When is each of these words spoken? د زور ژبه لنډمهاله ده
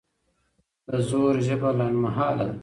د 0.87 0.89
زور 1.09 1.35
ژبه 1.47 1.69
لنډمهاله 1.79 2.43
ده 2.49 2.55